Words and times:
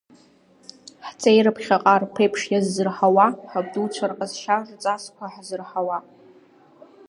Ҳҵеира 1.07 1.55
ԥхьаҟа 1.55 1.95
рԥеиԥш 2.01 2.41
иаззырҳауа, 2.47 3.25
ҳабдуцәа 3.49 4.05
рҟазшьа 4.11 4.55
рҵасқәа 4.67 5.25
ҳзырҳауа. 5.33 5.97